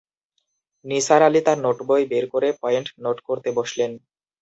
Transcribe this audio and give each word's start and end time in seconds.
নিসার 0.85 1.21
আলি 1.27 1.41
তাঁর 1.45 1.57
নোটবই 1.65 2.03
বের 2.11 2.25
করে 2.33 2.49
পয়েন্ট 2.61 2.87
নোট 3.03 3.17
করতে 3.27 3.49
বসলেন। 3.57 3.91